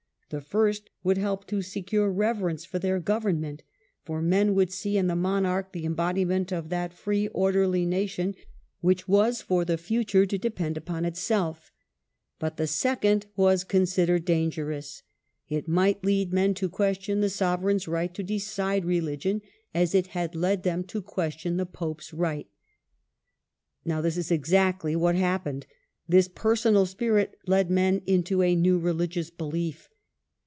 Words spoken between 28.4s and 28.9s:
a new